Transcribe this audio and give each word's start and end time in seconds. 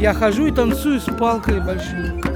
Я 0.00 0.14
хожу 0.14 0.46
и 0.46 0.50
танцую 0.50 0.98
с 0.98 1.04
палкой 1.04 1.60
большой. 1.60 2.29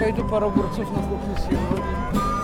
Пойду 0.00 0.24
пару 0.24 0.46
огурцов 0.46 0.90
на 0.92 1.02
кухню 1.02 1.36
съем. 1.46 2.39